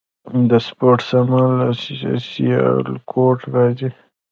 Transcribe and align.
د 0.49 0.51
سپورت 0.67 1.01
سامان 1.11 1.49
له 1.59 1.67
سیالکوټ 2.29 3.39
راځي؟ 3.55 3.89